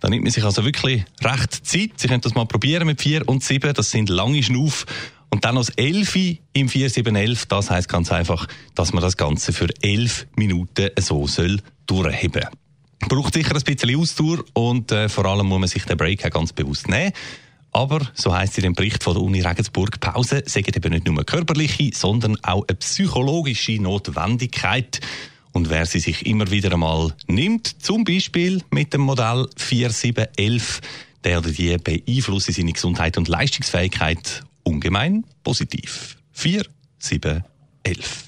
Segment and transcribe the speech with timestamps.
[0.00, 1.90] Da nimmt man sich also wirklich recht Zeit.
[1.96, 3.74] Sie können das mal probieren mit 4 und 7.
[3.74, 4.86] Das sind lange Schnuff.
[5.30, 7.46] Und dann noch 11 im 4711.
[7.46, 12.44] Das heißt ganz einfach, dass man das Ganze für 11 Minuten so soll durchheben.
[13.00, 16.30] Braucht sicher ein bisschen Ausdauer und äh, vor allem muss man sich den Break auch
[16.30, 17.12] ganz bewusst nehmen.
[17.70, 21.06] Aber, so heißt es in dem Bericht von der Uni Regensburg, Pause sagen eben nicht
[21.06, 25.00] nur körperliche, sondern auch eine psychologische Notwendigkeit.
[25.52, 30.80] Und wer sie sich immer wieder einmal nimmt, zum Beispiel mit dem Modell 4711,
[31.24, 36.16] der oder die beeinflussen seine Gesundheit und Leistungsfähigkeit ungemein positiv.
[36.32, 38.27] 4711.